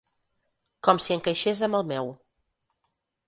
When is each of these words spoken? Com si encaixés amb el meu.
Com 0.87 1.01
si 1.07 1.13
encaixés 1.17 1.61
amb 1.67 1.79
el 1.81 1.85
meu. 1.91 2.09